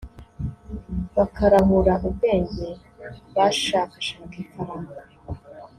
[1.15, 2.67] bakarahura ubwenge
[3.35, 4.99] bashakashaka ifaranga